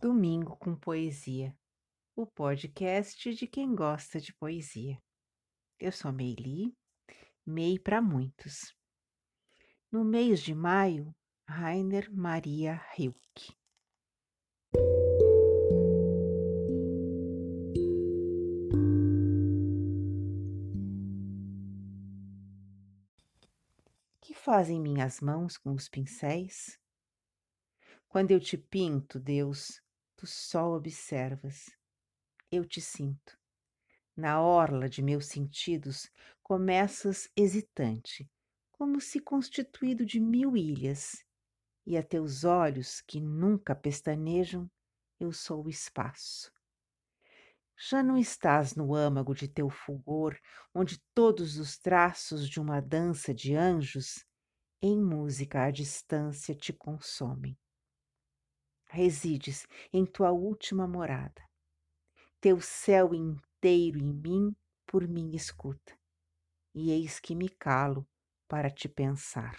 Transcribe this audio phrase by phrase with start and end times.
[0.00, 1.52] Domingo com Poesia,
[2.14, 4.96] o podcast de quem gosta de poesia.
[5.76, 6.72] Eu sou Meili,
[7.44, 8.76] Mei para muitos.
[9.90, 11.12] No mês de maio,
[11.48, 13.56] Rainer Maria Rilke.
[24.20, 26.78] Que fazem minhas mãos com os pincéis?
[28.06, 29.82] Quando eu te pinto, Deus,
[30.18, 31.70] tu só observas.
[32.50, 33.38] Eu te sinto.
[34.16, 36.10] Na orla de meus sentidos,
[36.42, 38.28] começas hesitante,
[38.72, 41.24] como se constituído de mil ilhas,
[41.86, 44.68] e a teus olhos, que nunca pestanejam,
[45.20, 46.52] eu sou o espaço.
[47.76, 50.36] Já não estás no âmago de teu fulgor,
[50.74, 54.26] onde todos os traços de uma dança de anjos,
[54.82, 57.56] em música à distância te consomem
[58.88, 61.42] resides em tua última morada.
[62.40, 65.98] Teu céu inteiro em mim por mim escuta,
[66.74, 68.06] e eis que me calo
[68.48, 69.56] para te pensar.